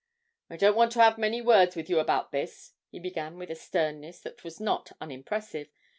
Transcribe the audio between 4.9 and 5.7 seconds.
unimpressive.